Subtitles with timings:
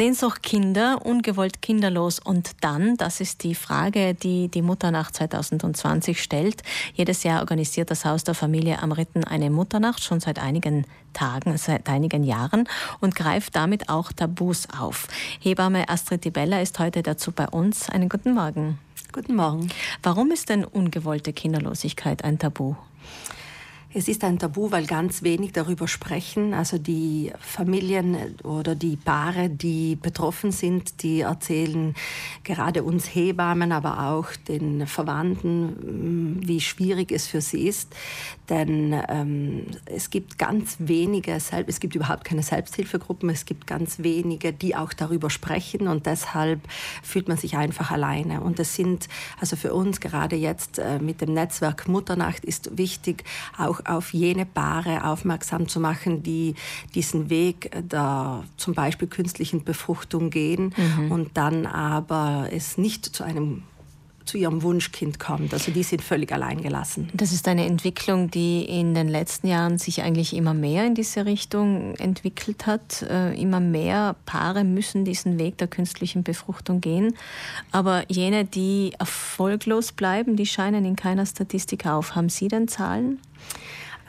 [0.00, 6.62] Sehnsucht Kinder, ungewollt kinderlos und dann, das ist die Frage, die die Mutternacht 2020 stellt.
[6.94, 11.58] Jedes Jahr organisiert das Haus der Familie am Ritten eine Mutternacht, schon seit einigen Tagen,
[11.58, 12.66] seit einigen Jahren
[13.00, 15.06] und greift damit auch Tabus auf.
[15.38, 17.90] Hebamme Astrid Dibella ist heute dazu bei uns.
[17.90, 18.78] Einen guten Morgen.
[19.12, 19.68] Guten Morgen.
[20.02, 22.74] Warum ist denn ungewollte Kinderlosigkeit ein Tabu?
[23.92, 26.54] Es ist ein Tabu, weil ganz wenig darüber sprechen.
[26.54, 31.94] Also die Familien oder die Paare, die betroffen sind, die erzählen
[32.44, 37.92] gerade uns Hebammen, aber auch den Verwandten, mm, wie schwierig es für sie ist.
[38.48, 44.52] Denn ähm, es gibt ganz wenige, es gibt überhaupt keine Selbsthilfegruppen, es gibt ganz wenige,
[44.52, 46.60] die auch darüber sprechen und deshalb
[47.02, 48.40] fühlt man sich einfach alleine.
[48.40, 49.08] Und es sind,
[49.40, 53.24] also für uns gerade jetzt äh, mit dem Netzwerk Mutternacht ist wichtig,
[53.58, 56.54] auch auf jene Paare aufmerksam zu machen, die
[56.94, 61.12] diesen Weg der zum Beispiel künstlichen Befruchtung gehen mhm.
[61.12, 63.62] und dann aber es nicht zu einem
[64.30, 65.52] zu ihrem Wunschkind kommt.
[65.52, 67.08] Also die sind völlig alleingelassen.
[67.12, 71.26] Das ist eine Entwicklung, die in den letzten Jahren sich eigentlich immer mehr in diese
[71.26, 73.02] Richtung entwickelt hat.
[73.02, 77.16] Äh, immer mehr Paare müssen diesen Weg der künstlichen Befruchtung gehen.
[77.72, 82.14] Aber jene, die erfolglos bleiben, die scheinen in keiner Statistik auf.
[82.14, 83.18] Haben Sie denn Zahlen?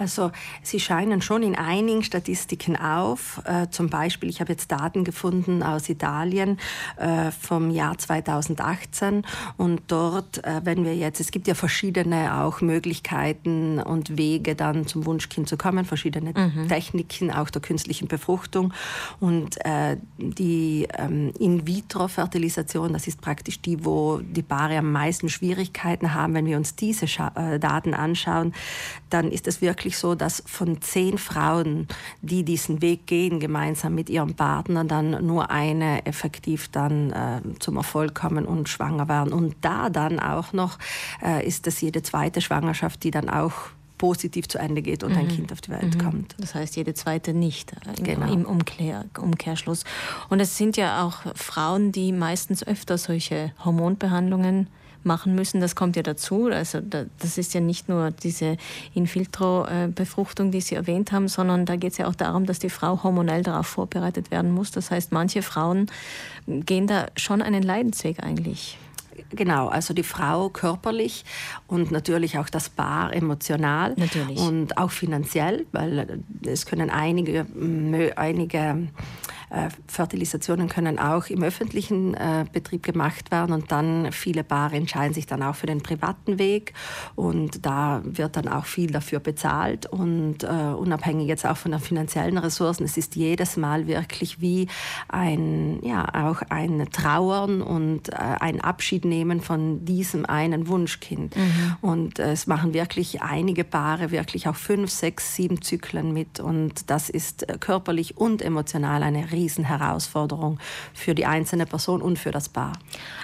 [0.01, 0.31] Also
[0.63, 3.39] sie scheinen schon in einigen Statistiken auf.
[3.45, 6.57] Äh, zum Beispiel, ich habe jetzt Daten gefunden aus Italien
[6.97, 9.23] äh, vom Jahr 2018
[9.57, 14.87] und dort, äh, wenn wir jetzt, es gibt ja verschiedene auch Möglichkeiten und Wege dann
[14.87, 16.67] zum Wunschkind zu kommen, verschiedene mhm.
[16.67, 18.73] Techniken auch der künstlichen Befruchtung
[19.19, 26.15] und äh, die ähm, In-vitro-Fertilisation, das ist praktisch die, wo die Paare am meisten Schwierigkeiten
[26.15, 26.33] haben.
[26.33, 28.55] Wenn wir uns diese Scha äh, Daten anschauen,
[29.11, 31.87] dann ist es wirklich wirklich so, dass von zehn Frauen,
[32.21, 37.77] die diesen Weg gehen, gemeinsam mit ihrem Partner, dann nur eine effektiv dann äh, zum
[37.77, 39.33] Erfolg kommen und schwanger werden.
[39.33, 40.77] Und da dann auch noch
[41.23, 43.53] äh, ist es jede zweite Schwangerschaft, die dann auch
[43.97, 45.19] positiv zu Ende geht und mhm.
[45.19, 45.99] ein Kind auf die Welt mhm.
[45.99, 46.35] kommt.
[46.39, 48.31] Das heißt, jede zweite nicht äh, genau.
[48.31, 49.83] im Umkehr, Umkehrschluss.
[50.29, 54.67] Und es sind ja auch Frauen, die meistens öfter solche Hormonbehandlungen
[55.03, 55.61] machen müssen.
[55.61, 56.47] Das kommt ja dazu.
[56.47, 58.57] Also das ist ja nicht nur diese
[58.93, 63.03] In-Filtro-Befruchtung, die Sie erwähnt haben, sondern da geht es ja auch darum, dass die Frau
[63.03, 64.71] hormonell darauf vorbereitet werden muss.
[64.71, 65.87] Das heißt, manche Frauen
[66.47, 68.77] gehen da schon einen Leidensweg eigentlich.
[69.29, 71.25] Genau, also die Frau körperlich
[71.67, 74.39] und natürlich auch das Paar emotional natürlich.
[74.39, 77.45] und auch finanziell, weil es können einige,
[78.15, 78.87] einige
[79.87, 85.27] Fertilisationen können auch im öffentlichen äh, Betrieb gemacht werden und dann viele Paare entscheiden sich
[85.27, 86.73] dann auch für den privaten Weg
[87.15, 91.81] und da wird dann auch viel dafür bezahlt und äh, unabhängig jetzt auch von den
[91.81, 94.67] finanziellen Ressourcen, es ist jedes Mal wirklich wie
[95.09, 101.35] ein, ja, auch ein Trauern und äh, ein Abschied nehmen von diesem einen Wunschkind.
[101.35, 101.75] Mhm.
[101.81, 106.89] Und äh, es machen wirklich einige Paare wirklich auch fünf, sechs, sieben Zyklen mit und
[106.89, 110.59] das ist äh, körperlich und emotional eine riesige Riesenherausforderung
[110.93, 112.73] für die einzelne Person und für das Paar.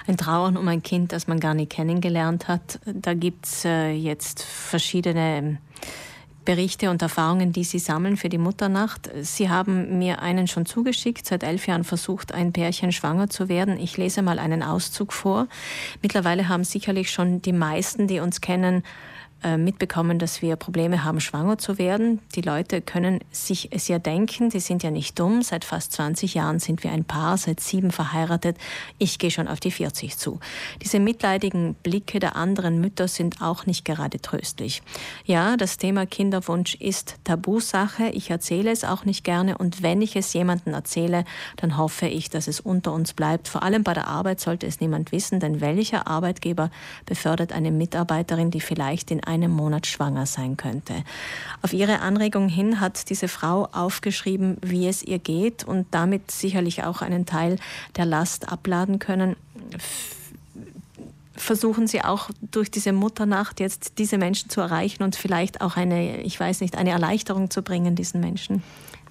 [0.06, 2.80] Ein Trauern um ein Kind, das man gar nicht kennengelernt hat.
[2.84, 5.58] Da gibt es äh, jetzt verschiedene
[6.44, 9.10] Berichte und Erfahrungen, die Sie sammeln für die Mutternacht.
[9.20, 13.78] Sie haben mir einen schon zugeschickt, seit elf Jahren versucht, ein Pärchen schwanger zu werden.
[13.78, 15.46] Ich lese mal einen Auszug vor.
[16.00, 18.82] Mittlerweile haben sicherlich schon die meisten, die uns kennen,
[19.56, 22.20] mitbekommen, dass wir Probleme haben, schwanger zu werden.
[22.34, 25.42] Die Leute können sich es ja denken, die sind ja nicht dumm.
[25.42, 28.56] Seit fast 20 Jahren sind wir ein Paar, seit sieben verheiratet.
[28.98, 30.40] Ich gehe schon auf die 40 zu.
[30.82, 34.82] Diese mitleidigen Blicke der anderen Mütter sind auch nicht gerade tröstlich.
[35.24, 38.08] Ja, das Thema Kinderwunsch ist Tabusache.
[38.08, 41.24] Ich erzähle es auch nicht gerne und wenn ich es jemandem erzähle,
[41.56, 43.46] dann hoffe ich, dass es unter uns bleibt.
[43.46, 46.70] Vor allem bei der Arbeit sollte es niemand wissen, denn welcher Arbeitgeber
[47.06, 51.04] befördert eine Mitarbeiterin, die vielleicht in einem Monat schwanger sein könnte.
[51.62, 56.84] Auf ihre Anregung hin hat diese Frau aufgeschrieben, wie es ihr geht und damit sicherlich
[56.84, 57.56] auch einen Teil
[57.96, 59.36] der Last abladen können
[61.38, 66.20] versuchen Sie auch durch diese Mutternacht jetzt diese Menschen zu erreichen und vielleicht auch eine,
[66.22, 68.62] ich weiß nicht, eine Erleichterung zu bringen diesen Menschen?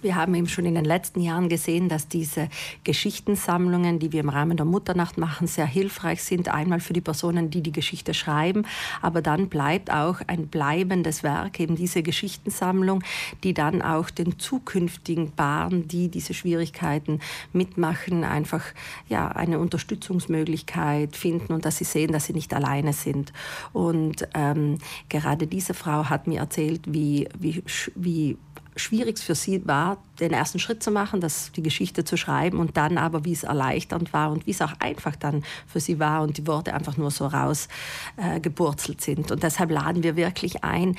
[0.01, 2.49] Wir haben eben schon in den letzten Jahren gesehen, dass diese
[2.83, 6.49] Geschichtensammlungen, die wir im Rahmen der Mutternacht machen, sehr hilfreich sind.
[6.49, 8.65] Einmal für die Personen, die die Geschichte schreiben,
[9.01, 13.03] aber dann bleibt auch ein bleibendes Werk, eben diese Geschichtensammlung,
[13.43, 17.19] die dann auch den zukünftigen Paaren, die diese Schwierigkeiten
[17.53, 18.63] mitmachen, einfach
[19.09, 23.33] ja, eine Unterstützungsmöglichkeit finden und dass sie sehen, dass sie nicht alleine sind.
[23.73, 24.77] Und ähm,
[25.09, 27.63] gerade diese Frau hat mir erzählt, wie, wie,
[27.95, 28.37] wie
[28.77, 32.77] schwierig für sie war, den ersten Schritt zu machen, das, die Geschichte zu schreiben und
[32.77, 36.21] dann aber, wie es erleichternd war und wie es auch einfach dann für sie war
[36.23, 39.31] und die Worte einfach nur so rausgeburzelt äh, sind.
[39.31, 40.95] Und deshalb laden wir wirklich ein,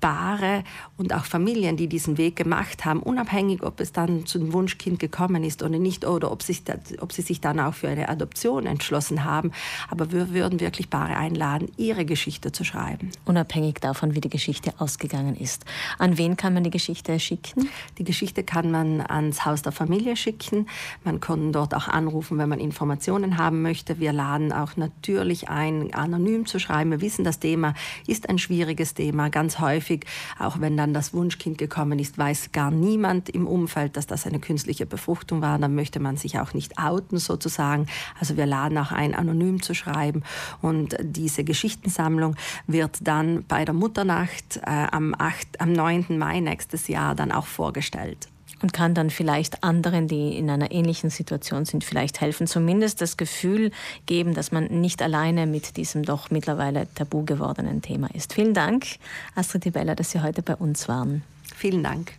[0.00, 0.64] Paare
[0.96, 5.44] und auch Familien, die diesen Weg gemacht haben, unabhängig, ob es dann zum Wunschkind gekommen
[5.44, 6.62] ist oder nicht, oder ob, sich,
[7.00, 9.52] ob sie sich dann auch für eine Adoption entschlossen haben.
[9.90, 13.10] Aber wir würden wirklich Paare einladen, ihre Geschichte zu schreiben.
[13.24, 15.64] Unabhängig davon, wie die Geschichte ausgegangen ist.
[15.98, 17.68] An wen kann man die Geschichte schicken?
[17.98, 20.66] Die Geschichte kann man ans Haus der Familie schicken.
[21.04, 23.98] Man kann dort auch anrufen, wenn man Informationen haben möchte.
[23.98, 26.90] Wir laden auch natürlich ein, anonym zu schreiben.
[26.90, 27.74] Wir wissen, das Thema
[28.06, 29.28] ist ein schwieriges Thema.
[29.28, 30.04] Ganz häufig häufig,
[30.38, 34.38] auch wenn dann das Wunschkind gekommen ist, weiß gar niemand im Umfeld, dass das eine
[34.38, 35.58] künstliche Befruchtung war.
[35.58, 37.86] Dann möchte man sich auch nicht outen sozusagen.
[38.20, 40.22] Also wir laden auch ein, anonym zu schreiben.
[40.62, 42.36] Und diese Geschichtensammlung
[42.66, 46.18] wird dann bei der Mutternacht äh, am, 8, am 9.
[46.18, 48.28] Mai nächstes Jahr dann auch vorgestellt
[48.62, 52.46] und kann dann vielleicht anderen, die in einer ähnlichen Situation sind, vielleicht helfen.
[52.46, 53.70] Zumindest das Gefühl
[54.06, 58.34] geben, dass man nicht alleine mit diesem doch mittlerweile tabu gewordenen Thema ist.
[58.34, 58.86] Vielen Dank,
[59.34, 61.22] Astrid Dibella, dass Sie heute bei uns waren.
[61.56, 62.17] Vielen Dank.